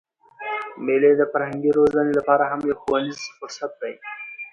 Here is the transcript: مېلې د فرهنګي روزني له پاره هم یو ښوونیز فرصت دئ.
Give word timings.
مېلې 0.85 1.11
د 1.17 1.21
فرهنګي 1.31 1.71
روزني 1.77 2.11
له 2.15 2.21
پاره 2.27 2.45
هم 2.51 2.59
یو 2.69 2.79
ښوونیز 2.81 3.19
فرصت 3.37 3.71
دئ. 3.81 3.95